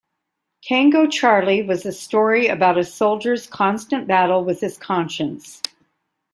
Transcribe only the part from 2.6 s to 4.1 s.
a soldier's constant